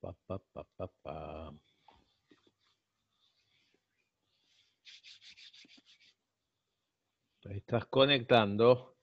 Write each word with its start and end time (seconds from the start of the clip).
Pa, 0.00 0.12
pa, 0.26 0.64
pa, 0.76 0.88
estás 7.56 7.86
conectando. 7.86 8.96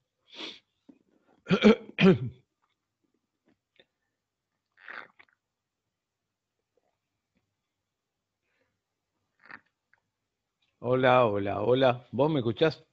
Hola, 10.80 11.26
hola, 11.26 11.62
hola. 11.62 12.08
¿Vos 12.12 12.30
me 12.32 12.40
escuchás? 12.40 12.84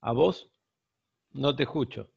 ¿A 0.00 0.12
vos? 0.12 0.50
No 1.32 1.54
te 1.54 1.62
escucho. 1.64 2.10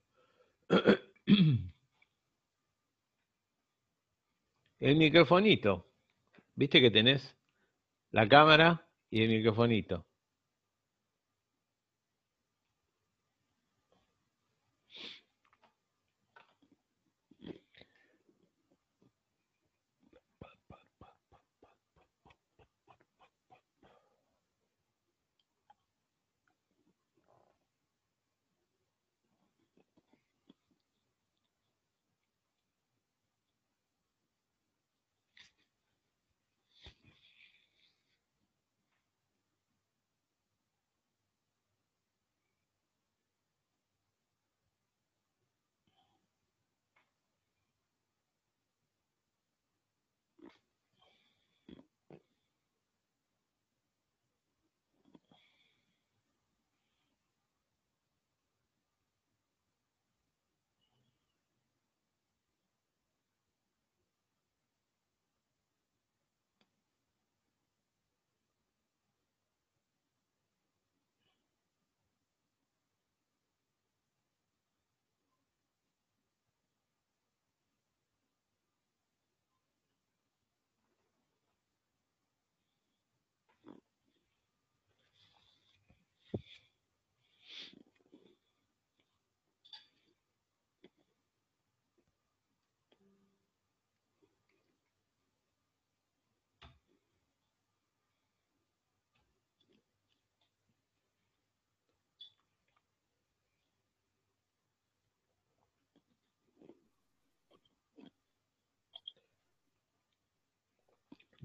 El 4.85 4.97
microfonito. 4.97 5.87
¿Viste 6.53 6.79
que 6.79 6.91
tenés 6.91 7.35
la 8.11 8.29
cámara 8.29 8.87
y 9.09 9.23
el 9.23 9.29
microfonito? 9.29 10.05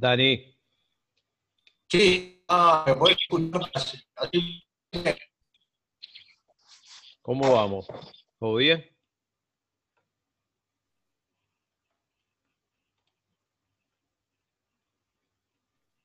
Dani, 0.00 0.56
Sí, 1.90 2.42
ah, 2.48 2.84
me 2.86 2.94
voy 2.94 3.14
a. 3.28 3.60
¿cómo 7.20 7.52
vamos? 7.52 7.86
¿Todo 8.38 8.54
bien? 8.54 8.82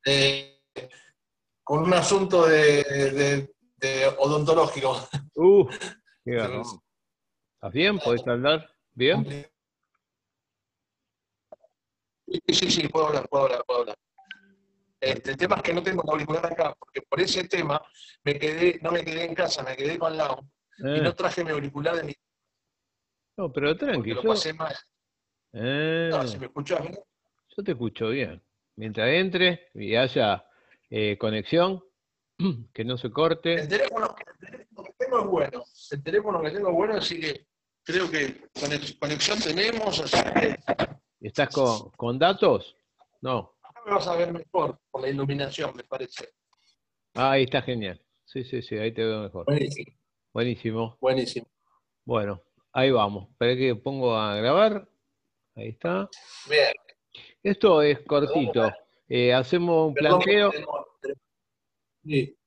Eh, 0.06 0.60
con 1.64 1.84
un 1.84 1.94
asunto 1.94 2.46
de, 2.48 2.84
de- 2.84 3.56
de 3.78 4.08
odontológico. 4.20 5.08
Uh, 5.36 5.68
qué. 6.26 6.82
¿Estás 7.54 7.72
bien? 7.72 7.98
¿Podés 8.00 8.28
hablar? 8.28 8.70
¿Bien? 8.94 9.48
Sí, 12.48 12.54
sí, 12.56 12.72
sí, 12.72 12.88
puedo 12.88 13.08
hablar, 13.08 13.28
puedo 13.30 13.46
hablar, 13.46 13.64
puedo 13.66 13.80
hablar. 13.82 13.98
Este, 15.00 15.32
el 15.32 15.38
tema 15.38 15.56
es 15.58 15.62
que 15.62 15.74
no 15.74 15.84
tengo 15.84 16.04
el 16.04 16.10
auricular 16.10 16.46
acá, 16.46 16.76
porque 16.78 17.02
por 17.02 17.20
ese 17.22 17.48
tema 17.48 17.82
me 18.24 18.38
quedé, 18.40 18.80
no 18.82 18.92
me 18.92 19.04
quedé 19.06 19.26
en 19.26 19.36
casa, 19.36 19.62
me 19.64 19.76
quedé 19.76 19.98
con 20.00 20.14
y 20.16 20.18
Eh, 20.18 21.02
no 21.02 21.14
traje 21.14 21.44
mi 21.44 21.52
auricular 21.52 21.96
de 21.96 22.04
mi 22.04 22.14
no, 23.38 23.52
pero 23.52 23.72
porque 23.72 23.86
tranqui, 23.86 24.10
lo 24.12 24.24
pasé 24.24 24.54
mal. 24.54 24.74
eh, 25.54 26.10
No, 26.12 26.28
si 26.28 26.38
me 26.40 26.46
escuchás 26.48 26.82
bien. 26.82 26.98
yo 27.58 27.64
te 27.64 27.72
escucho 27.72 28.10
bien. 28.10 28.42
Mientras 28.78 29.10
entre 29.10 29.70
y 29.74 29.96
haya 29.96 30.46
eh, 30.90 31.18
conexión, 31.18 31.84
que 32.74 32.84
no 32.86 32.98
se 32.98 33.08
El 33.08 33.14
corte. 33.14 33.68
teléfono, 33.68 34.16
el 34.26 34.48
teléfono 34.50 34.84
que 34.84 34.94
tengo 34.98 35.20
es 35.20 35.26
bueno. 35.28 35.64
El 35.92 36.04
teléfono 36.04 36.42
que 36.42 36.52
tengo 36.52 36.70
es 36.70 36.76
bueno, 36.76 36.94
así 36.96 37.20
que 37.20 37.46
creo 37.84 38.10
que 38.10 38.50
conex- 38.54 38.98
conexión 39.00 39.40
tenemos, 39.40 40.00
así 40.00 40.18
que 40.40 40.58
¿Estás 41.26 41.50
con, 41.50 41.90
con 41.98 42.20
datos? 42.20 42.78
No. 43.22 43.56
acá 43.64 43.82
me 43.84 43.94
vas 43.94 44.08
a 44.08 44.16
ver 44.16 44.32
mejor 44.32 44.80
por 44.92 45.02
la 45.02 45.10
iluminación, 45.10 45.76
me 45.76 45.84
parece. 45.84 46.30
Ah, 47.16 47.32
ahí 47.32 47.46
está 47.46 47.64
genial. 47.64 48.00
Sí, 48.26 48.44
sí, 48.44 48.62
sí, 48.62 48.78
ahí 48.78 48.92
te 48.92 49.04
veo 49.04 49.24
mejor. 49.24 49.44
Buenísimo, 49.46 49.92
Buenísimo. 50.32 50.98
buenísimo. 51.02 51.48
Bueno, 52.04 52.44
ahí 52.74 52.92
vamos. 52.92 53.28
Espera 53.32 53.56
que 53.56 53.74
pongo 53.76 54.16
a 54.16 54.36
grabar. 54.36 54.88
Ahí 55.56 55.70
está. 55.70 56.08
Bien. 56.48 56.74
Esto 57.42 57.82
es 57.82 58.02
cortito. 58.02 58.72
Eh, 59.10 59.34
hacemos 59.34 59.88
un 59.88 59.94
Perdón, 59.96 60.20
planteo, 60.20 60.52
Sí. 62.04 62.38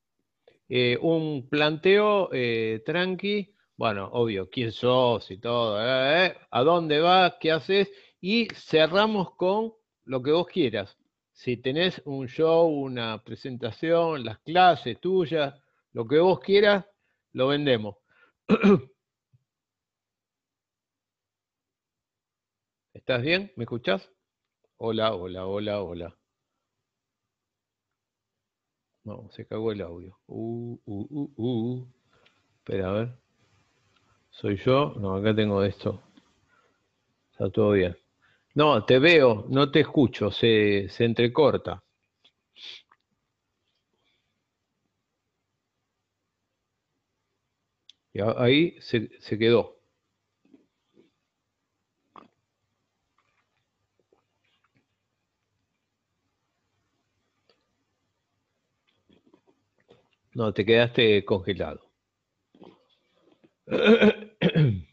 eh, 0.68 0.96
un 1.02 1.48
planteo 1.48 2.28
eh, 2.32 2.80
tranqui. 2.86 3.52
Bueno, 3.76 4.08
obvio, 4.12 4.48
quién 4.50 4.70
sos 4.70 5.28
y 5.32 5.38
todo, 5.38 5.78
eh, 5.80 6.36
a 6.50 6.62
dónde 6.62 7.00
vas, 7.00 7.34
qué 7.40 7.52
haces, 7.52 7.88
y 8.20 8.48
cerramos 8.54 9.34
con 9.36 9.74
lo 10.04 10.22
que 10.22 10.32
vos 10.32 10.46
quieras. 10.46 10.96
Si 11.32 11.56
tenés 11.56 12.02
un 12.04 12.26
show, 12.26 12.66
una 12.68 13.22
presentación, 13.22 14.24
las 14.24 14.38
clases 14.40 15.00
tuyas, 15.00 15.54
lo 15.92 16.06
que 16.06 16.18
vos 16.18 16.40
quieras, 16.40 16.84
lo 17.32 17.48
vendemos. 17.48 17.96
¿Estás 22.92 23.22
bien? 23.22 23.52
¿Me 23.56 23.64
escuchás? 23.64 24.10
Hola, 24.78 25.14
hola, 25.14 25.46
hola, 25.46 25.82
hola. 25.82 26.18
No, 29.04 29.28
se 29.30 29.46
cagó 29.46 29.72
el 29.72 29.80
audio. 29.80 30.18
Uh, 30.26 30.78
uh, 30.84 31.06
uh, 31.10 31.32
uh. 31.36 31.88
Espera, 32.58 32.90
a 32.90 32.92
ver. 32.92 33.18
¿Soy 34.30 34.56
yo? 34.56 34.94
No, 34.98 35.14
acá 35.14 35.34
tengo 35.34 35.62
esto. 35.62 36.02
Está 37.32 37.48
todo 37.50 37.70
bien. 37.70 37.96
No, 38.60 38.84
te 38.84 38.98
veo, 38.98 39.46
no 39.48 39.70
te 39.70 39.80
escucho, 39.80 40.30
se, 40.30 40.86
se 40.90 41.06
entrecorta. 41.06 41.82
Y 48.12 48.20
ahí 48.20 48.76
se, 48.82 49.08
se 49.18 49.38
quedó. 49.38 49.78
No, 60.34 60.54
te 60.54 60.64
quedaste 60.64 61.22
congelado. 61.26 61.90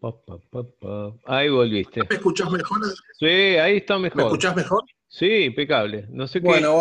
Pa, 0.00 0.10
pa, 0.12 0.12
pa, 0.26 0.38
pa, 0.50 0.62
pa. 0.80 1.14
Ahí 1.26 1.48
volviste. 1.48 2.00
¿Me 2.08 2.16
escuchás 2.16 2.50
mejor? 2.50 2.80
Sí, 3.18 3.26
ahí 3.26 3.76
está 3.78 3.96
¿Me 3.96 4.04
mejor. 4.04 4.22
escuchás 4.22 4.56
mejor? 4.56 4.82
Sí, 5.08 5.44
impecable. 5.44 6.06
No 6.10 6.26
sé 6.26 6.40
qué, 6.40 6.46
Bueno, 6.46 6.80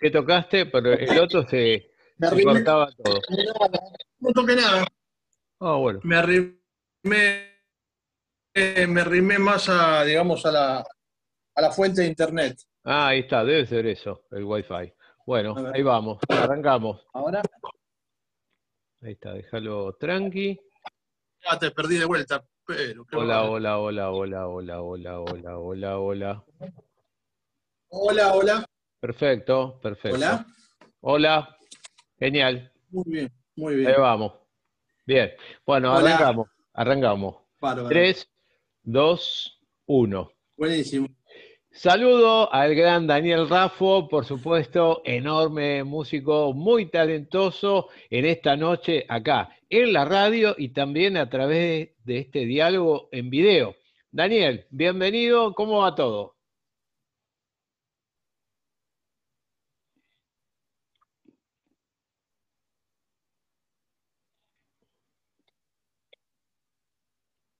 qué 0.00 0.10
tocaste, 0.10 0.66
pero 0.66 0.92
el 0.92 1.18
otro 1.18 1.46
se, 1.48 1.90
Me 2.16 2.28
se 2.28 2.42
cortaba 2.44 2.88
todo. 3.02 3.20
No 4.20 4.30
toqué 4.32 4.56
nada. 4.56 4.86
Ah, 5.60 5.76
bueno. 5.76 6.00
Me 6.02 6.16
arrimé, 6.16 6.56
eh, 8.54 8.86
me 8.86 9.00
arrimé 9.00 9.38
más 9.38 9.68
a, 9.68 10.04
digamos, 10.04 10.44
a 10.46 10.52
la, 10.52 10.78
a 11.54 11.60
la 11.60 11.70
fuente 11.70 12.02
de 12.02 12.08
internet. 12.08 12.58
Ah, 12.84 13.08
ahí 13.08 13.20
está, 13.20 13.44
debe 13.44 13.66
ser 13.66 13.86
eso, 13.86 14.22
el 14.30 14.44
Wi-Fi. 14.44 14.92
Bueno, 15.26 15.54
ahí 15.74 15.82
vamos, 15.82 16.18
arrancamos. 16.28 17.04
Ahora 17.12 17.42
Ahí 19.02 19.12
está, 19.12 19.34
déjalo 19.34 19.94
tranqui. 19.98 20.58
Ya 21.50 21.58
te 21.58 21.70
perdí 21.70 21.98
de 21.98 22.04
vuelta, 22.04 22.44
pero 22.66 23.04
Hola, 23.12 23.42
hola, 23.44 23.78
hola, 23.78 24.10
hola, 24.10 24.48
hola, 24.48 24.80
hola, 24.80 25.20
hola, 25.20 25.58
hola, 25.58 25.98
hola. 25.98 26.44
hola, 27.88 28.34
hola, 28.34 28.66
Perfecto, 29.00 29.78
perfecto. 29.80 30.16
hola. 30.16 30.46
Hola, 31.00 31.56
genial. 32.18 32.72
Muy 32.90 33.04
bien, 33.06 33.32
muy 33.56 33.74
Ahí 33.74 33.80
bien. 33.80 33.94
vamos. 33.98 34.32
Bien. 35.06 35.32
Bueno, 35.64 35.94
Hola. 35.94 36.14
arrancamos, 36.16 36.48
arrancamos. 36.72 37.36
Bárbaro. 37.60 37.88
3, 37.88 38.28
2, 38.82 39.60
1. 39.86 40.32
Buenísimo. 40.56 41.08
Saludo 41.70 42.52
al 42.52 42.74
gran 42.74 43.06
Daniel 43.06 43.48
Raffo, 43.48 44.08
por 44.08 44.24
supuesto, 44.24 45.02
enorme 45.04 45.84
músico, 45.84 46.54
muy 46.54 46.86
talentoso 46.90 47.88
en 48.08 48.24
esta 48.24 48.56
noche 48.56 49.04
acá, 49.08 49.50
en 49.68 49.92
la 49.92 50.04
radio 50.04 50.54
y 50.56 50.70
también 50.70 51.16
a 51.16 51.28
través 51.28 51.90
de 52.04 52.18
este 52.18 52.40
diálogo 52.46 53.08
en 53.12 53.30
video. 53.30 53.76
Daniel, 54.10 54.66
bienvenido, 54.70 55.54
¿cómo 55.54 55.80
va 55.80 55.94
todo? 55.94 56.36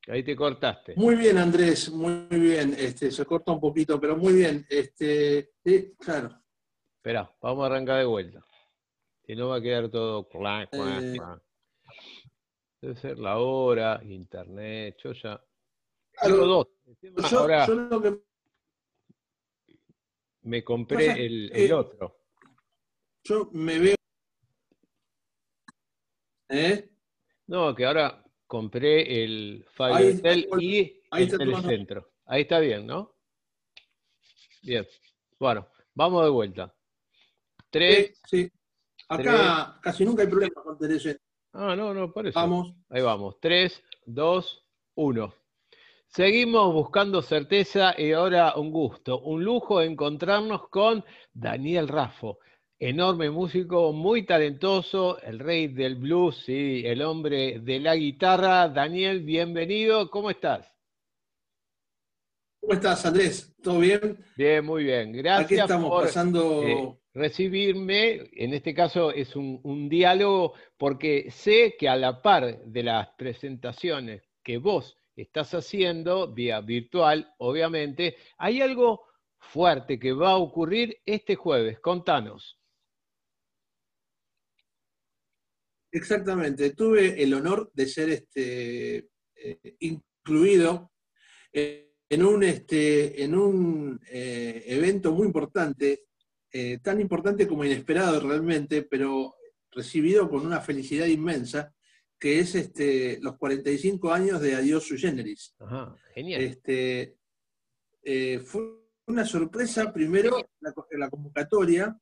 Ahí 0.09 0.23
te 0.23 0.37
cortaste. 0.37 0.95
Muy 0.95 1.17
bien, 1.17 1.37
Andrés, 1.37 1.91
muy 1.91 2.27
bien. 2.31 2.77
Este, 2.79 3.11
se 3.11 3.25
corta 3.25 3.51
un 3.51 3.61
poquito, 3.61 4.01
pero 4.01 4.17
muy 4.17 4.35
bien. 4.35 4.65
Este, 4.69 5.51
claro. 5.99 6.31
Espera, 6.95 7.29
vamos 7.43 7.65
a 7.65 7.67
arrancar 7.67 7.99
de 7.99 8.05
vuelta. 8.05 8.45
Si 9.27 9.35
no 9.35 9.49
va 9.49 9.57
a 9.57 9.61
quedar 9.61 9.89
todo. 9.91 10.29
Eh. 10.33 11.17
Debe 12.87 13.01
ser 13.01 13.19
la 13.19 13.39
hora, 13.39 14.01
internet, 14.05 14.97
yo 15.03 15.13
ya. 15.13 15.43
Claro, 16.13 16.35
Tengo 16.37 16.47
dos. 16.47 16.69
Yo, 17.29 17.39
Ahora 17.41 17.67
yo 17.67 17.75
lo 17.75 18.01
que 18.01 18.21
me 20.43 20.63
compré 20.63 21.07
pasa 21.09 21.19
el, 21.19 21.51
el 21.53 21.73
otro. 21.73 22.21
yo 23.25 23.51
me 23.55 23.81
veo. 23.81 23.97
¿Eh? 26.49 26.89
No, 27.49 27.75
que 27.75 27.87
ahora 27.87 28.25
compré 28.47 29.25
el 29.25 29.67
ahí- 29.79 30.21
y 30.61 31.03
ahí 31.11 31.23
el. 31.25 31.39
Telecentro. 31.39 32.13
Ahí 32.27 32.43
está 32.43 32.61
bien, 32.61 32.87
¿no? 32.87 33.17
Bien. 34.63 34.87
Bueno, 35.41 35.69
vamos 35.93 36.23
de 36.23 36.31
vuelta. 36.31 36.73
Tres. 37.69 38.21
Sí, 38.29 38.45
sí. 38.45 38.53
Acá 39.09 39.81
casi 39.83 40.05
nunca 40.05 40.23
hay 40.23 40.29
problema 40.29 40.63
con 40.63 40.79
Teresa. 40.79 41.17
Ah, 41.59 41.75
no, 41.75 41.95
no, 41.95 42.13
por 42.13 42.27
eso. 42.27 42.39
Vamos. 42.39 42.75
Ahí 42.91 43.01
vamos. 43.03 43.37
3, 43.41 43.83
2, 44.05 44.65
1. 44.97 45.35
Seguimos 46.09 46.73
buscando 46.73 47.23
certeza 47.23 47.95
y 47.99 48.13
ahora 48.13 48.55
un 48.57 48.71
gusto, 48.71 49.21
un 49.21 49.43
lujo 49.45 49.81
encontrarnos 49.83 50.69
con 50.69 51.05
Daniel 51.33 51.89
Raffo, 51.89 52.39
enorme 52.79 53.31
músico, 53.31 53.93
muy 53.93 54.25
talentoso, 54.25 55.21
el 55.23 55.39
rey 55.39 55.69
del 55.69 55.97
blues, 55.97 56.37
sí, 56.45 56.83
el 56.85 57.03
hombre 57.03 57.59
de 57.61 57.81
la 57.81 57.97
guitarra. 57.97 58.69
Daniel, 58.69 59.21
bienvenido, 59.21 60.11
¿cómo 60.11 60.31
estás? 60.31 60.71
¿Cómo 62.61 62.73
estás, 62.75 63.05
Andrés? 63.07 63.55
¿Todo 63.63 63.79
bien? 63.81 64.19
Bien, 64.37 64.65
muy 64.65 64.85
bien. 64.85 65.13
Gracias 65.13 65.45
Aquí 65.45 65.55
estamos 65.61 65.91
por, 65.91 66.05
pasando. 66.05 66.63
eh, 66.63 66.97
recibirme, 67.17 68.29
en 68.35 68.53
este 68.53 68.75
caso 68.75 69.11
es 69.11 69.35
un, 69.37 69.89
diálogo, 69.89 70.53
porque 70.77 71.31
sé 71.31 71.75
que 71.79 71.89
a 71.89 71.97
la 71.97 72.21
par 72.21 72.63
de 72.65 72.83
las 72.83 73.09
presentaciones 73.17 74.23
que 74.43 74.59
vos 74.59 74.99
estás 75.17 75.55
haciendo, 75.55 76.33
vía 76.33 76.61
virtual, 76.61 77.35
obviamente, 77.39 78.17
hay 78.37 78.61
algo 78.61 79.07
fuerte 79.39 79.99
que 79.99 80.13
va 80.13 80.33
a 80.33 80.37
ocurrir 80.37 80.99
este 81.07 81.37
jueves. 81.37 81.81
Contanos. 81.81 82.59
Exactamente, 85.91 86.75
tuve 86.75 87.23
el 87.23 87.33
honor 87.33 87.71
de 87.73 87.87
ser 87.87 88.11
este, 88.11 89.09
eh, 89.37 89.77
incluido 89.81 90.93
en 91.51 92.27
un, 92.27 92.43
este, 92.43 93.23
en 93.25 93.35
un 93.35 93.99
eh, 94.11 94.65
evento 94.67 95.13
muy 95.13 95.27
importante 95.27 96.07
eh, 96.59 96.79
tan 96.79 96.99
importante 97.03 97.47
como 97.47 97.67
inesperado 97.67 98.19
realmente, 98.19 98.81
pero 98.81 99.35
recibido 99.71 100.27
con 100.31 100.47
una 100.47 100.59
felicidad 100.59 101.05
inmensa, 101.05 101.75
que 102.19 102.39
es 102.39 102.55
este, 102.55 103.19
los 103.21 103.37
45 103.37 104.11
años 104.11 104.41
de 104.41 104.55
Adiós 104.55 104.85
Sui 104.85 104.97
Generis. 104.97 105.55
genial. 106.15 106.41
Este, 106.41 107.19
eh, 108.03 108.39
fue 108.39 108.63
una 109.07 109.27
sorpresa, 109.27 109.93
primero, 109.93 110.39
la, 110.61 111.11
convocatoria. 111.11 111.95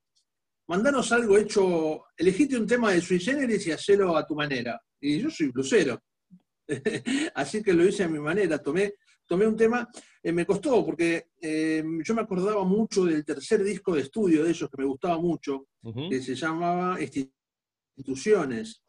Mandanos 0.68 1.10
algo 1.10 1.36
hecho, 1.36 2.04
elegiste 2.16 2.56
un 2.56 2.68
tema 2.68 2.92
de 2.92 3.00
Sui 3.00 3.18
Generis 3.18 3.66
y 3.66 3.72
hacelo 3.72 4.16
a 4.16 4.24
tu 4.24 4.36
manera. 4.36 4.80
Y 5.00 5.18
yo 5.18 5.30
soy 5.30 5.48
blusero. 5.48 6.00
Así 7.34 7.60
que 7.60 7.72
lo 7.72 7.84
hice 7.84 8.04
a 8.04 8.08
mi 8.08 8.20
manera, 8.20 8.62
tomé 8.62 8.94
tomé 9.26 9.46
un 9.46 9.56
tema, 9.56 9.88
eh, 10.22 10.32
me 10.32 10.46
costó 10.46 10.84
porque 10.84 11.28
eh, 11.40 11.82
yo 12.04 12.14
me 12.14 12.22
acordaba 12.22 12.64
mucho 12.64 13.04
del 13.04 13.24
tercer 13.24 13.62
disco 13.62 13.94
de 13.94 14.02
estudio 14.02 14.44
de 14.44 14.50
ellos 14.50 14.70
que 14.70 14.82
me 14.82 14.88
gustaba 14.88 15.18
mucho, 15.18 15.66
que 16.08 16.20
se 16.22 16.34
llamaba 16.34 16.98
Instituciones. 17.00 18.82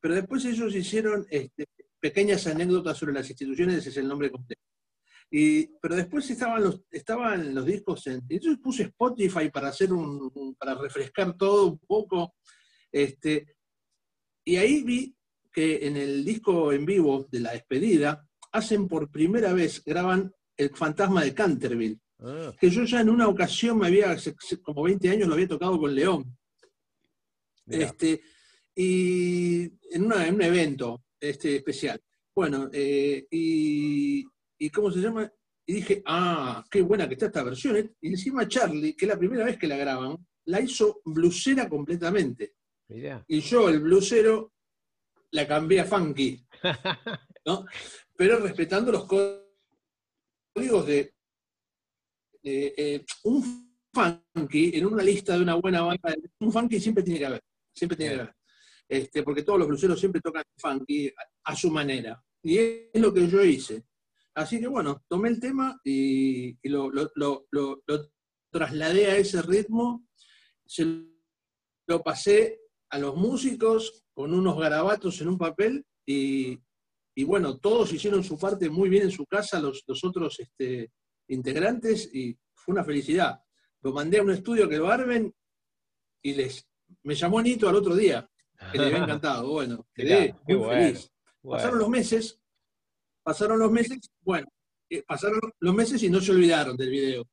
Pero 0.00 0.14
después 0.14 0.44
ellos 0.44 0.74
hicieron 0.74 1.26
este, 1.30 1.66
pequeñas 2.00 2.46
anécdotas 2.46 2.98
sobre 2.98 3.12
las 3.12 3.28
instituciones, 3.30 3.76
ese 3.76 3.90
es 3.90 3.96
el 3.98 4.08
nombre 4.08 4.30
completo. 4.30 4.60
Y, 5.30 5.66
pero 5.80 5.96
después 5.96 6.28
estaban 6.28 6.62
los, 6.62 6.82
estaban 6.90 7.54
los 7.54 7.64
discos 7.64 8.06
en. 8.06 8.22
Entonces 8.28 8.60
puse 8.62 8.82
Spotify 8.82 9.48
para 9.50 9.68
hacer 9.68 9.90
un, 9.92 10.54
para 10.58 10.74
refrescar 10.74 11.34
todo 11.36 11.68
un 11.68 11.78
poco. 11.78 12.34
Este, 12.90 13.56
y 14.44 14.56
ahí 14.56 14.82
vi 14.82 15.16
que 15.50 15.86
en 15.86 15.96
el 15.96 16.24
disco 16.24 16.72
en 16.72 16.84
vivo 16.84 17.26
de 17.30 17.40
la 17.40 17.52
despedida 17.52 18.28
hacen 18.52 18.88
por 18.88 19.10
primera 19.10 19.52
vez, 19.52 19.82
graban 19.84 20.32
El 20.56 20.70
fantasma 20.70 21.24
de 21.24 21.34
Canterville, 21.34 21.98
ah. 22.20 22.52
que 22.60 22.70
yo 22.70 22.84
ya 22.84 23.00
en 23.00 23.10
una 23.10 23.28
ocasión 23.28 23.78
me 23.78 23.88
había, 23.88 24.16
como 24.62 24.82
20 24.82 25.08
años 25.08 25.28
lo 25.28 25.34
había 25.34 25.48
tocado 25.48 25.78
con 25.78 25.94
León. 25.94 26.36
Este, 27.66 28.20
y 28.74 29.62
en, 29.90 30.04
un 30.04 30.42
evento 30.42 31.04
este, 31.20 31.56
especial. 31.56 32.00
Bueno, 32.34 32.68
eh, 32.72 33.26
y, 33.30 34.24
¿cómo 34.70 34.90
se 34.90 35.00
llama? 35.00 35.30
Y 35.66 35.74
dije, 35.74 36.02
ah, 36.06 36.64
qué 36.70 36.82
buena 36.82 37.06
que 37.06 37.14
está 37.14 37.26
esta 37.26 37.42
versión. 37.42 37.76
¿eh? 37.76 37.92
Y 38.00 38.08
encima 38.08 38.48
Charlie, 38.48 38.94
que 38.94 39.04
es 39.04 39.08
la 39.08 39.18
primera 39.18 39.44
vez 39.44 39.58
que 39.58 39.66
la 39.66 39.76
graban, 39.76 40.16
la 40.46 40.60
hizo 40.60 41.00
blusera 41.04 41.68
completamente. 41.68 42.54
Y 43.26 43.40
yo, 43.40 43.68
el 43.68 43.80
blusero, 43.80 44.52
la 45.30 45.46
cambié 45.46 45.80
a 45.80 45.84
funky. 45.84 46.44
¿no? 47.46 47.64
pero 48.16 48.38
respetando 48.38 48.92
los 48.92 49.06
códigos 49.06 50.86
de 50.86 51.14
eh, 52.44 53.04
un 53.24 53.72
funky 53.92 54.72
en 54.74 54.86
una 54.86 55.02
lista 55.02 55.36
de 55.36 55.42
una 55.42 55.54
buena 55.54 55.82
banda, 55.82 56.14
un 56.40 56.52
funky 56.52 56.80
siempre 56.80 57.04
tiene 57.04 57.18
que 57.18 57.26
haber, 57.26 57.42
siempre 57.74 57.96
tiene 57.96 58.14
que 58.14 58.20
haber. 58.20 58.34
Este, 58.88 59.22
porque 59.22 59.42
todos 59.42 59.58
los 59.58 59.68
bluseros 59.68 59.98
siempre 59.98 60.20
tocan 60.20 60.44
funky 60.58 61.10
a, 61.44 61.56
su 61.56 61.70
manera. 61.70 62.22
Y 62.42 62.58
es 62.58 63.00
lo 63.00 63.12
que 63.12 63.26
yo 63.28 63.42
hice. 63.42 63.84
Así 64.34 64.60
que 64.60 64.66
bueno, 64.66 65.02
tomé 65.08 65.28
el 65.28 65.40
tema 65.40 65.80
y, 65.84 66.56
lo, 66.68 66.90
trasladé 68.50 69.06
a 69.06 69.16
ese 69.16 69.40
ritmo, 69.42 70.06
se 70.66 70.84
lo 71.86 72.02
pasé 72.02 72.60
a 72.90 72.98
los 72.98 73.16
músicos 73.16 74.04
con 74.12 74.34
unos 74.34 74.58
garabatos 74.58 75.20
en 75.20 75.28
un 75.28 75.38
papel 75.38 75.86
y, 76.06 76.60
y 77.14 77.24
bueno, 77.24 77.58
todos 77.58 77.92
hicieron 77.92 78.24
su 78.24 78.38
parte 78.38 78.70
muy 78.70 78.88
bien 78.88 79.04
en 79.04 79.10
su 79.10 79.26
casa, 79.26 79.60
los, 79.60 79.84
otros 80.02 80.40
este, 80.40 80.92
integrantes, 81.28 82.12
y 82.14 82.38
fue 82.54 82.72
una 82.72 82.84
felicidad. 82.84 83.40
Lo 83.82 83.92
mandé 83.92 84.18
a 84.18 84.22
un 84.22 84.30
estudio 84.30 84.68
que 84.68 84.78
lo 84.78 84.90
armen 84.90 85.34
y 86.22 86.34
les 86.34 86.66
me 87.02 87.14
llamó 87.14 87.42
Nito 87.42 87.68
al 87.68 87.76
otro 87.76 87.94
día, 87.94 88.28
que 88.70 88.78
le 88.78 88.86
había 88.86 88.98
encantado. 89.04 89.50
Bueno, 89.50 89.86
quedé 89.94 90.34
muy 90.46 90.68
feliz. 90.68 91.10
Pasaron 91.42 91.78
los 91.78 91.88
meses, 91.88 92.40
pasaron 93.22 93.58
los 93.58 93.72
meses, 93.72 93.98
bueno, 94.20 94.46
eh, 94.88 95.02
pasaron 95.02 95.40
los 95.58 95.74
meses 95.74 96.02
y 96.02 96.10
no 96.10 96.20
se 96.20 96.30
olvidaron 96.30 96.76
del 96.76 96.90
video. 96.90 97.28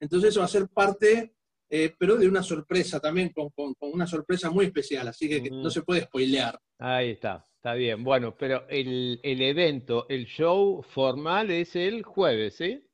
Entonces 0.00 0.30
eso 0.30 0.40
va 0.40 0.46
a 0.46 0.48
ser 0.48 0.68
parte, 0.68 1.36
eh, 1.74 1.94
pero 1.98 2.16
de 2.16 2.28
una 2.28 2.42
sorpresa 2.42 3.00
también, 3.00 3.30
con, 3.30 3.50
una 3.80 4.06
sorpresa 4.06 4.50
muy 4.50 4.66
especial, 4.66 5.08
así 5.08 5.26
que 5.26 5.50
no 5.50 5.70
se 5.70 5.80
puede 5.80 6.02
spoilear. 6.02 6.60
Ahí 6.78 7.12
está. 7.12 7.48
Está 7.56 7.72
bien, 7.72 8.04
bueno, 8.04 8.36
pero 8.36 8.68
el, 8.68 9.18
evento, 9.22 10.04
el 10.10 10.26
show 10.26 10.82
formal 10.82 11.50
es 11.50 11.74
el 11.74 12.02
jueves, 12.02 12.56
¿sí? 12.56 12.86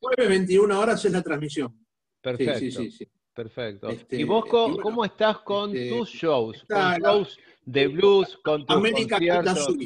Jueves 0.00 0.26
21 0.26 0.80
horas 0.80 1.04
es 1.04 1.12
la 1.12 1.22
transmisión. 1.22 1.86
Perfecto. 2.22 2.60
Sí, 2.60 2.70
sí, 2.70 2.90
sí, 2.90 3.08
Perfecto. 3.34 3.90
Este, 3.90 4.16
¿Y 4.16 4.24
vos 4.24 4.46
cómo, 4.46 5.04
estás 5.04 5.40
con 5.40 5.76
este, 5.76 5.98
tus 5.98 6.08
shows? 6.08 6.64
Con 6.66 6.94
shows 6.98 7.38
de 7.62 7.88
blues, 7.88 8.38
con 8.42 8.64
tus 8.64 8.74
América 8.74 9.16
conciertos. 9.16 9.76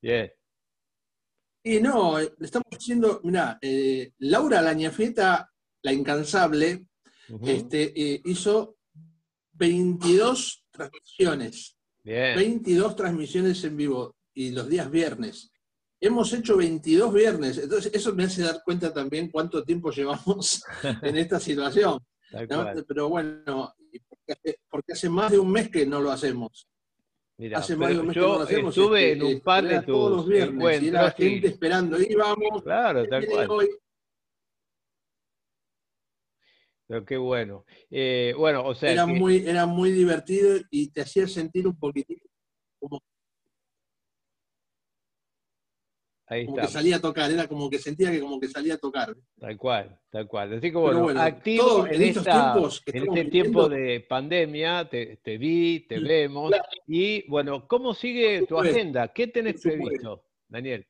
Bien. 0.00 0.32
Y 1.66 1.80
no, 1.80 2.18
estamos 2.18 2.68
haciendo, 2.70 3.22
mira, 3.24 3.58
eh, 3.62 4.12
Laura 4.18 4.60
Lañafeta, 4.60 5.50
la 5.82 5.92
incansable, 5.94 6.88
este, 7.42 7.92
eh, 7.98 8.20
hizo 8.26 8.76
22 9.52 10.66
transmisiones. 10.70 11.78
22 12.04 12.96
transmisiones 12.96 13.64
en 13.64 13.78
vivo 13.78 14.14
y 14.34 14.50
los 14.50 14.68
días 14.68 14.90
viernes. 14.90 15.50
Hemos 15.98 16.34
hecho 16.34 16.58
22 16.58 17.14
viernes, 17.14 17.56
entonces 17.56 17.90
eso 17.94 18.14
me 18.14 18.24
hace 18.24 18.42
dar 18.42 18.60
cuenta 18.62 18.92
también 18.92 19.30
cuánto 19.30 19.64
tiempo 19.64 19.90
llevamos 19.90 20.62
en 21.02 21.16
esta 21.16 21.40
situación. 21.40 21.98
Pero 22.86 23.08
bueno, 23.08 23.74
porque 24.68 24.92
hace, 24.92 25.08
más 25.08 25.30
de 25.30 25.38
un 25.38 25.50
mes 25.50 25.70
que 25.70 25.86
no 25.86 25.98
lo 25.98 26.10
hacemos. 26.10 26.68
Hace 27.54 27.76
más 27.76 27.90
de 27.90 27.98
un 27.98 28.06
mes 28.06 28.14
que 28.14 28.20
no 28.20 28.40
hacemos. 28.40 28.76
Estuve 28.76 29.12
este, 29.12 29.26
en 29.26 29.34
un 29.34 29.40
par 29.40 29.64
de 29.64 29.82
todos 29.82 30.10
los 30.10 30.28
viernes 30.28 30.82
y 30.82 30.90
la 30.90 31.10
gente 31.10 31.48
esperando, 31.48 32.00
y 32.00 32.14
vamos. 32.14 32.62
Claro, 32.62 33.06
tal 33.08 33.26
cual. 33.26 33.68
Pero 36.86 37.04
qué 37.04 37.16
bueno. 37.16 37.64
Eh, 37.90 38.34
bueno, 38.36 38.64
o 38.64 38.74
sea. 38.74 38.92
Era, 38.92 39.06
muy, 39.06 39.38
era 39.46 39.66
muy 39.66 39.90
divertido 39.90 40.58
y 40.70 40.90
te 40.90 41.00
hacía 41.00 41.26
sentir 41.26 41.66
un 41.66 41.78
poquitito 41.78 42.26
como, 42.78 43.00
Ahí 46.34 46.46
como 46.46 46.56
que 46.56 46.66
salía 46.66 46.96
a 46.96 47.00
tocar, 47.00 47.30
era 47.30 47.46
como 47.46 47.70
que 47.70 47.78
sentía 47.78 48.10
que 48.10 48.20
como 48.20 48.40
que 48.40 48.48
salía 48.48 48.74
a 48.74 48.78
tocar. 48.78 49.16
Tal 49.38 49.56
cual, 49.56 50.00
tal 50.10 50.26
cual. 50.26 50.54
Así 50.54 50.70
que 50.70 50.76
bueno, 50.76 51.08
activo 51.20 51.86
en, 51.86 52.02
estos 52.02 52.24
tiempos 52.24 52.82
en 52.86 53.08
este 53.08 53.24
tiempo 53.26 53.68
de 53.68 54.00
pandemia, 54.00 54.88
te, 54.88 55.38
vi, 55.38 55.86
te 55.86 56.00
vemos. 56.00 56.52
Y 56.88 57.28
bueno, 57.28 57.68
¿cómo 57.68 57.94
sigue 57.94 58.46
tu 58.46 58.58
agenda? 58.58 59.12
¿Qué 59.12 59.28
tenés 59.28 59.60
previsto, 59.60 60.24
Daniel? 60.48 60.84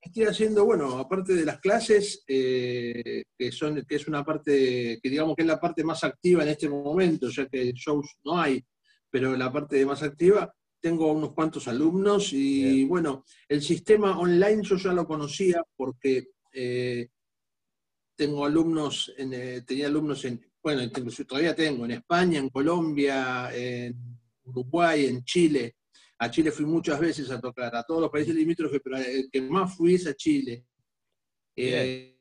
Estoy 0.00 0.24
haciendo, 0.24 0.64
bueno, 0.64 0.98
aparte 0.98 1.34
de 1.34 1.44
las 1.44 1.60
clases, 1.60 2.24
eh, 2.26 3.24
que, 3.36 3.52
son, 3.52 3.84
que 3.86 3.96
es 3.96 4.08
una 4.08 4.24
parte, 4.24 4.98
que 5.02 5.10
digamos 5.10 5.36
que 5.36 5.42
es 5.42 5.48
la 5.48 5.60
parte 5.60 5.84
más 5.84 6.02
activa 6.02 6.42
en 6.42 6.48
este 6.48 6.70
momento, 6.70 7.28
ya 7.28 7.46
que 7.46 7.72
shows 7.74 8.16
no 8.24 8.40
hay, 8.40 8.64
pero 9.10 9.36
la 9.36 9.52
parte 9.52 9.84
más 9.84 10.02
activa, 10.02 10.50
tengo 10.80 11.12
unos 11.12 11.32
cuantos 11.32 11.68
alumnos 11.68 12.32
y 12.32 12.84
bueno, 12.84 13.24
el 13.48 13.62
sistema 13.62 14.18
online 14.18 14.62
yo 14.62 14.76
ya 14.76 14.92
lo 14.92 15.06
conocía 15.06 15.62
porque 15.76 16.28
eh, 16.52 17.08
tengo 18.16 18.44
alumnos, 18.44 19.12
en, 19.16 19.32
eh, 19.34 19.62
tenía 19.62 19.86
alumnos 19.86 20.24
en, 20.24 20.44
bueno, 20.62 20.82
todavía 21.26 21.54
tengo 21.54 21.84
en 21.84 21.92
España, 21.92 22.38
en 22.38 22.48
Colombia, 22.48 23.50
en 23.54 23.94
Uruguay, 24.44 25.06
en 25.06 25.24
Chile, 25.24 25.76
a 26.22 26.30
Chile 26.30 26.52
fui 26.52 26.66
muchas 26.66 27.00
veces 27.00 27.30
a 27.30 27.40
tocar, 27.40 27.74
a 27.74 27.82
todos 27.82 28.02
los 28.02 28.10
países 28.10 28.34
limítrofes, 28.34 28.80
pero 28.84 28.98
el 28.98 29.30
que 29.30 29.40
más 29.40 29.74
fui 29.74 29.94
es 29.94 30.06
a 30.06 30.14
Chile. 30.14 30.66
Eh, 31.56 32.18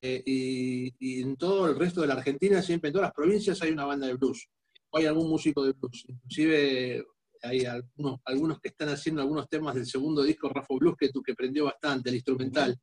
eh, 0.00 0.22
y, 0.24 1.20
en 1.20 1.36
todo 1.36 1.68
el 1.68 1.76
resto 1.76 2.00
de 2.00 2.06
la 2.06 2.14
Argentina, 2.14 2.62
siempre 2.62 2.88
en 2.88 2.92
todas 2.92 3.08
las 3.08 3.14
provincias 3.14 3.60
hay 3.60 3.72
una 3.72 3.86
banda 3.86 4.06
de 4.06 4.14
blues. 4.14 4.48
O 4.90 4.98
hay 4.98 5.06
algún 5.06 5.28
músico 5.28 5.64
de 5.64 5.72
blues. 5.72 6.04
Inclusive 6.06 7.04
hay 7.42 7.64
algunos, 7.64 8.20
algunos 8.24 8.60
que 8.60 8.68
están 8.68 8.88
haciendo 8.88 9.22
algunos 9.22 9.48
temas 9.48 9.74
del 9.74 9.86
segundo 9.86 10.22
disco, 10.22 10.48
Rafa 10.48 10.74
Blues, 10.78 10.96
que, 10.98 11.10
que 11.24 11.34
prendió 11.34 11.64
bastante, 11.64 12.10
el 12.10 12.16
instrumental. 12.16 12.78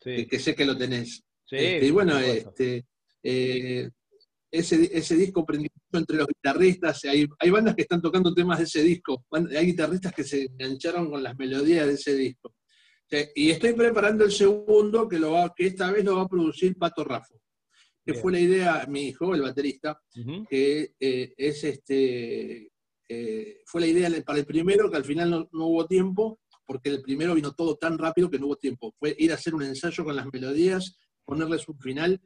que, 0.00 0.26
que 0.26 0.38
sé 0.38 0.54
que 0.54 0.64
lo 0.64 0.76
tenés. 0.76 1.22
Sí, 1.44 1.56
Este, 1.56 1.86
y 1.86 1.90
bueno, 1.90 2.18
este, 2.18 2.86
eh, 3.22 3.88
ese, 4.50 4.90
ese 4.92 5.16
disco 5.16 5.44
prendió 5.44 5.70
entre 5.92 6.16
los 6.16 6.26
guitarristas, 6.26 7.04
hay, 7.04 7.26
hay 7.38 7.50
bandas 7.50 7.74
que 7.74 7.82
están 7.82 8.02
tocando 8.02 8.34
temas 8.34 8.58
de 8.58 8.64
ese 8.64 8.82
disco, 8.82 9.24
hay 9.30 9.66
guitarristas 9.66 10.12
que 10.12 10.24
se 10.24 10.42
engancharon 10.44 11.10
con 11.10 11.22
las 11.22 11.36
melodías 11.36 11.86
de 11.86 11.94
ese 11.94 12.14
disco. 12.14 12.54
Y 13.34 13.50
estoy 13.50 13.72
preparando 13.74 14.24
el 14.24 14.32
segundo, 14.32 15.08
que, 15.08 15.18
lo 15.18 15.32
va, 15.32 15.52
que 15.54 15.66
esta 15.68 15.90
vez 15.92 16.04
lo 16.04 16.16
va 16.16 16.22
a 16.22 16.28
producir 16.28 16.76
Pato 16.76 17.04
Raffo, 17.04 17.40
que 18.04 18.12
Bien. 18.12 18.22
fue 18.22 18.32
la 18.32 18.40
idea, 18.40 18.86
mi 18.88 19.08
hijo, 19.08 19.34
el 19.34 19.42
baterista, 19.42 20.00
que 20.48 20.94
eh, 20.98 21.34
es 21.36 21.64
este, 21.64 22.70
eh, 23.08 23.60
fue 23.66 23.80
la 23.80 23.86
idea 23.86 24.10
para 24.24 24.38
el 24.38 24.46
primero, 24.46 24.90
que 24.90 24.96
al 24.96 25.04
final 25.04 25.30
no, 25.30 25.48
no 25.52 25.66
hubo 25.66 25.86
tiempo, 25.86 26.40
porque 26.66 26.88
el 26.90 27.02
primero 27.02 27.34
vino 27.34 27.52
todo 27.52 27.76
tan 27.76 27.96
rápido 27.98 28.30
que 28.30 28.38
no 28.38 28.46
hubo 28.46 28.56
tiempo. 28.56 28.94
Fue 28.98 29.14
ir 29.18 29.30
a 29.32 29.34
hacer 29.36 29.54
un 29.54 29.62
ensayo 29.62 30.04
con 30.04 30.16
las 30.16 30.26
melodías, 30.32 30.96
ponerles 31.24 31.68
un 31.68 31.78
final 31.78 32.20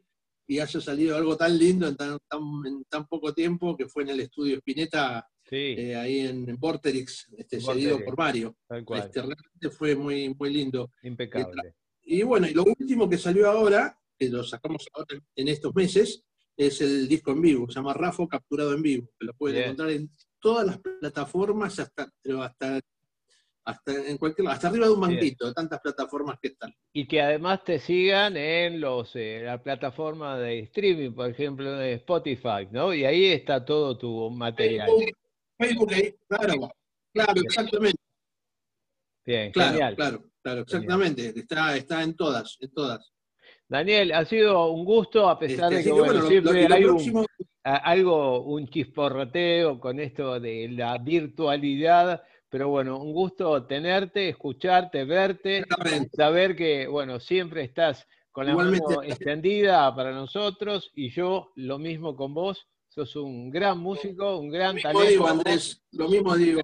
y 0.46 0.58
haya 0.58 0.80
salido 0.80 1.16
algo 1.16 1.36
tan 1.36 1.56
lindo 1.58 1.86
en 1.86 1.96
tan, 1.96 2.18
tan- 2.28 2.66
en 2.66 2.84
tan 2.88 3.06
poco 3.06 3.32
tiempo 3.32 3.76
que 3.76 3.86
fue 3.88 4.02
en 4.02 4.10
el 4.10 4.20
estudio 4.20 4.56
Spinetta, 4.56 5.26
Sí, 5.48 5.56
eh, 5.56 5.96
ahí 5.96 6.20
en 6.20 6.46
Vorterix, 6.58 7.26
este, 7.36 7.58
por 7.60 8.16
Mario. 8.16 8.56
Este, 8.70 9.20
realmente 9.20 9.70
fue 9.70 9.96
muy, 9.96 10.32
muy 10.38 10.48
lindo. 10.52 10.92
Impecable. 11.02 11.74
Y 12.02 12.22
bueno, 12.22 12.46
y 12.48 12.54
lo 12.54 12.62
último 12.64 13.08
que 13.10 13.18
salió 13.18 13.50
ahora, 13.50 13.98
que 14.16 14.28
lo 14.28 14.44
sacamos 14.44 14.86
ahora 14.92 15.20
en 15.34 15.48
estos 15.48 15.74
meses, 15.74 16.22
es 16.56 16.80
el 16.82 17.08
disco 17.08 17.32
en 17.32 17.40
vivo, 17.40 17.66
se 17.68 17.74
llama 17.74 17.94
Rafo 17.94 18.28
Capturado 18.28 18.74
en 18.74 18.82
Vivo, 18.82 19.08
que 19.18 19.26
lo 19.26 19.34
pueden 19.34 19.56
Bien. 19.56 19.64
encontrar 19.70 19.90
en 19.90 20.10
todas 20.40 20.66
las 20.66 20.78
plataformas, 20.78 21.78
hasta, 21.78 22.08
pero 22.22 22.42
hasta, 22.42 22.80
hasta, 23.64 24.08
en 24.08 24.16
cualquier, 24.18 24.48
hasta 24.48 24.68
arriba 24.68 24.86
de 24.86 24.92
un 24.92 25.00
banquito, 25.00 25.46
de 25.46 25.52
tantas 25.54 25.80
plataformas 25.80 26.38
que 26.40 26.48
están. 26.48 26.74
Y 26.92 27.06
que 27.06 27.20
además 27.20 27.62
te 27.64 27.78
sigan 27.78 28.36
en 28.36 28.80
los 28.80 29.14
eh, 29.16 29.42
la 29.44 29.62
plataforma 29.62 30.38
de 30.38 30.60
streaming, 30.60 31.12
por 31.12 31.28
ejemplo, 31.30 31.72
de 31.72 31.94
Spotify, 31.94 32.66
¿no? 32.70 32.92
Y 32.94 33.04
ahí 33.04 33.26
está 33.26 33.64
todo 33.64 33.96
tu 33.98 34.30
material. 34.30 34.88
Facebook, 34.88 35.16
Facebook, 35.58 35.92
ahí, 35.92 36.14
claro, 36.28 36.70
claro, 37.12 37.40
exactamente, 37.42 37.98
Bien, 39.26 39.52
claro, 39.52 39.70
genial. 39.72 39.94
claro, 39.96 40.24
claro, 40.42 40.60
exactamente, 40.62 41.32
está, 41.38 41.76
está 41.76 42.02
en 42.02 42.16
todas, 42.16 42.56
en 42.60 42.70
todas. 42.72 43.12
Daniel, 43.68 44.12
ha 44.12 44.24
sido 44.24 44.68
un 44.70 44.84
gusto, 44.84 45.28
a 45.28 45.38
pesar 45.38 45.72
Este, 45.72 45.76
de 45.76 45.82
que, 45.84 45.84
que, 45.84 45.92
bueno, 45.92 46.06
bueno, 46.06 46.22
lo- 46.22 46.28
siempre 46.28 46.62
lo- 46.62 46.68
lo 46.70 46.74
hay 46.74 46.82
próximo- 46.82 47.26
algo, 47.62 48.42
un 48.42 48.68
chisporroteo 48.68 49.78
con 49.80 50.00
esto 50.00 50.40
de 50.40 50.68
la 50.68 50.96
virtualidad, 50.98 52.22
pero 52.48 52.68
bueno, 52.68 52.98
un 52.98 53.12
gusto 53.12 53.64
tenerte, 53.66 54.28
escucharte, 54.28 55.04
verte, 55.04 55.64
saber 56.12 56.56
que, 56.56 56.86
bueno, 56.86 57.20
siempre 57.20 57.62
estás 57.62 58.06
con 58.32 58.46
la 58.46 58.52
Igualmente. 58.52 58.86
mano 58.88 59.02
extendida 59.02 59.94
para 59.94 60.12
nosotros 60.12 60.90
y 60.94 61.10
yo 61.10 61.52
lo 61.56 61.78
mismo 61.78 62.16
con 62.16 62.32
vos, 62.34 62.66
sos 62.88 63.14
un 63.16 63.50
gran 63.50 63.78
músico, 63.78 64.38
un 64.38 64.50
gran 64.50 64.76
Lo 64.76 64.82
mismo 64.82 65.00
digo, 65.04 65.24
talento, 65.24 65.48
Andrés, 65.48 65.82
lo 65.92 66.08
mismo 66.08 66.36
digo, 66.36 66.60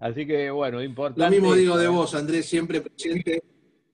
así 0.00 0.26
que 0.26 0.50
bueno, 0.50 0.82
importante. 0.82 1.24
lo 1.24 1.30
mismo 1.30 1.54
digo 1.54 1.76
de 1.76 1.84
¿eh? 1.86 1.88
vos, 1.88 2.14
Andrés, 2.14 2.46
siempre 2.46 2.80
presente. 2.80 3.42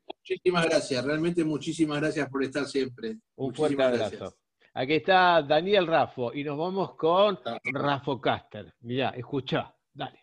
Muchísimas 0.07 0.65
gracias, 0.67 1.05
realmente 1.05 1.45
muchísimas 1.45 2.01
gracias 2.01 2.29
por 2.31 2.43
estar 2.45 2.67
siempre. 2.67 3.17
Un 3.37 3.55
fuerte 3.55 3.77
Muchísimas 3.77 3.87
abrazo. 3.87 4.17
gracias. 4.19 4.44
Aquí 4.77 4.95
está 4.95 5.41
Daniel 5.43 5.87
Rafo 5.87 6.33
y 6.35 6.43
nos 6.43 6.59
vamos 6.59 6.97
con. 6.97 7.39
Rafo 7.73 8.21
Caster. 8.21 8.75
Mirá, 8.81 9.11
escuchá, 9.11 9.73
dale. 9.93 10.21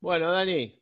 Bueno, 0.00 0.30
Dani, 0.30 0.77